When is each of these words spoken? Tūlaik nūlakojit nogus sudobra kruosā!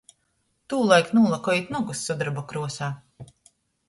Tūlaik 0.73 1.11
nūlakojit 1.17 1.69
nogus 1.75 2.01
sudobra 2.07 2.43
kruosā! 2.53 2.89